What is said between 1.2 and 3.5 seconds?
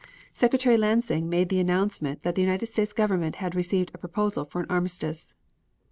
made the announcement that the United States Government